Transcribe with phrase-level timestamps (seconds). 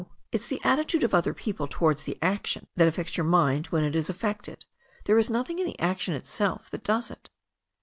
[0.31, 3.95] It's the attitude of other people towards your action that affects your mind when it
[3.95, 4.65] is affected.
[5.05, 7.29] There is nothing in the action itself that does it."